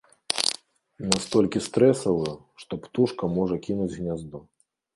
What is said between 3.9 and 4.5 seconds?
гняздо.